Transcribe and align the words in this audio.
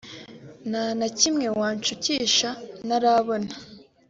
nta 0.69 0.85
na 0.99 1.07
kimwe 1.19 1.47
wanshukisha 1.59 2.49
ntarabona 2.87 3.53